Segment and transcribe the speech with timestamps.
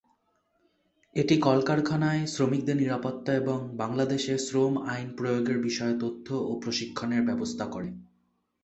[1.15, 7.89] এটি কলকারখানায় শ্রমিকদের নিরাপত্তা এবং বাংলাদেশে শ্রম আইন প্রয়োগের বিষয়ে তথ্য ও প্রশিক্ষণের ব্যবস্থা করে।